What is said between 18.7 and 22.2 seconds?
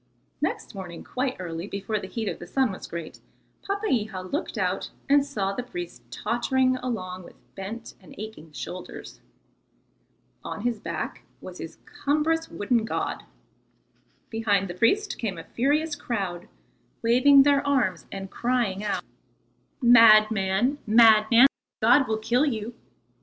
out: "Madman, madman, the god will